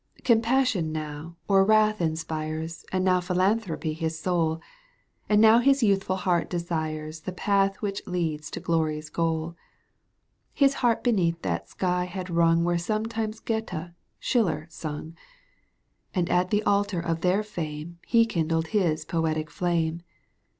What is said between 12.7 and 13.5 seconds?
sometime